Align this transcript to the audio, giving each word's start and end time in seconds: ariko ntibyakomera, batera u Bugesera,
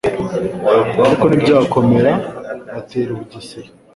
ariko 1.01 1.23
ntibyakomera, 1.27 2.11
batera 2.73 3.09
u 3.13 3.17
Bugesera, 3.19 3.69